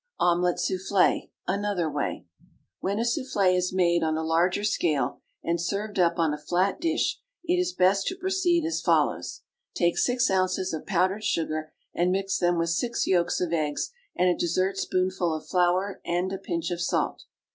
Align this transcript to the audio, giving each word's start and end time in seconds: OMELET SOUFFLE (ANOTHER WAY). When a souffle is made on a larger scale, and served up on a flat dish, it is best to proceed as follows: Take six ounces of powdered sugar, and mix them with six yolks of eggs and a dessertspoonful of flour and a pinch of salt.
OMELET 0.19 0.57
SOUFFLE 0.57 1.29
(ANOTHER 1.47 1.87
WAY). 1.87 2.25
When 2.79 2.97
a 2.97 3.05
souffle 3.05 3.55
is 3.55 3.71
made 3.71 4.01
on 4.01 4.17
a 4.17 4.23
larger 4.23 4.63
scale, 4.63 5.21
and 5.43 5.61
served 5.61 5.99
up 5.99 6.17
on 6.17 6.33
a 6.33 6.39
flat 6.39 6.81
dish, 6.81 7.19
it 7.43 7.57
is 7.61 7.71
best 7.73 8.07
to 8.07 8.15
proceed 8.15 8.65
as 8.65 8.81
follows: 8.81 9.41
Take 9.75 9.99
six 9.99 10.31
ounces 10.31 10.73
of 10.73 10.87
powdered 10.87 11.23
sugar, 11.23 11.71
and 11.93 12.11
mix 12.11 12.39
them 12.39 12.57
with 12.57 12.71
six 12.71 13.05
yolks 13.05 13.39
of 13.39 13.53
eggs 13.53 13.91
and 14.15 14.27
a 14.27 14.33
dessertspoonful 14.35 15.35
of 15.35 15.45
flour 15.45 16.01
and 16.03 16.33
a 16.33 16.39
pinch 16.39 16.71
of 16.71 16.81
salt. 16.81 17.25